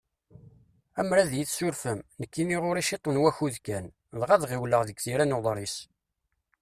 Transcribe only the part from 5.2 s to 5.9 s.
n uḍris.